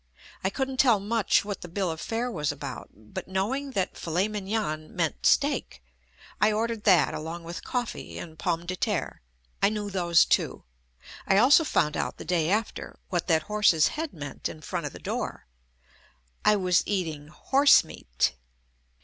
[0.43, 4.27] I couldn't tell much what the bill of fare was about, but knowing that "filet
[4.27, 5.83] mignon" meant JUST ME steak,
[6.41, 9.19] I ordered that along with coffee and pomme de terres—
[9.61, 10.63] I knew those too.
[11.27, 14.91] I also found out the day after what that horse's head meant in front of
[14.91, 15.45] the door—
[16.43, 18.33] I was eating horse meat.